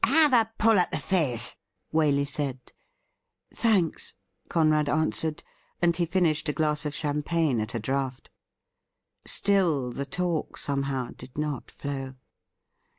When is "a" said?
0.33-0.51, 6.49-6.53, 7.75-7.79